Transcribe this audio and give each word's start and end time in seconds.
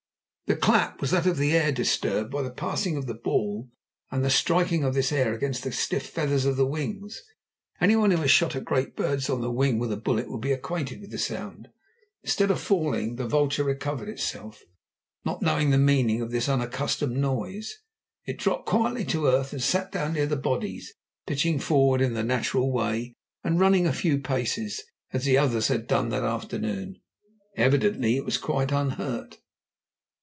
The 0.47 0.57
clap 0.57 0.99
was 0.99 1.11
that 1.11 1.25
of 1.25 1.37
the 1.37 1.53
air 1.53 1.71
disturbed 1.71 2.29
by 2.29 2.41
the 2.41 2.49
passing 2.51 2.97
of 2.97 3.05
the 3.07 3.13
ball 3.13 3.69
and 4.11 4.21
the 4.21 4.29
striking 4.29 4.83
of 4.83 4.93
this 4.93 5.13
air 5.13 5.33
against 5.33 5.63
the 5.63 5.71
stiff 5.71 6.07
feathers 6.09 6.43
of 6.43 6.57
the 6.57 6.67
wings. 6.67 7.23
Anyone 7.79 8.11
who 8.11 8.17
has 8.17 8.31
shot 8.31 8.53
at 8.53 8.65
great 8.65 8.93
birds 8.97 9.29
on 9.29 9.39
the 9.39 9.49
wing 9.49 9.79
with 9.79 9.93
a 9.93 9.97
bullet 9.97 10.27
will 10.27 10.39
be 10.41 10.51
acquainted 10.51 10.99
with 10.99 11.09
the 11.09 11.17
sound. 11.17 11.69
Instead 12.21 12.51
of 12.51 12.59
falling 12.59 13.15
the 13.15 13.29
vulture 13.29 13.63
recovered 13.63 14.09
itself. 14.09 14.61
Not 15.23 15.41
knowing 15.41 15.69
the 15.69 15.77
meaning 15.77 16.21
of 16.21 16.31
this 16.31 16.49
unaccustomed 16.49 17.15
noise, 17.15 17.79
it 18.25 18.37
dropped 18.37 18.65
quietly 18.65 19.05
to 19.05 19.27
earth 19.27 19.53
and 19.53 19.63
sat 19.63 19.89
down 19.93 20.11
near 20.15 20.27
the 20.27 20.35
bodies, 20.35 20.93
pitching 21.25 21.59
forward 21.59 22.01
in 22.01 22.13
the 22.13 22.23
natural 22.23 22.73
way 22.73 23.13
and 23.41 23.57
running 23.57 23.87
a 23.87 23.93
few 23.93 24.19
paces, 24.19 24.81
as 25.13 25.23
the 25.23 25.37
others 25.37 25.69
had 25.69 25.87
done 25.87 26.09
that 26.09 26.23
afternoon. 26.25 26.99
Evidently 27.55 28.17
it 28.17 28.25
was 28.25 28.37
quite 28.37 28.73
unhurt. 28.73 29.37